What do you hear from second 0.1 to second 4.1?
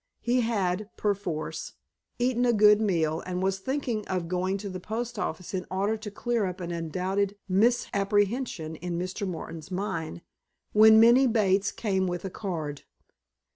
He had, perforce, eaten a good meal, and was thinking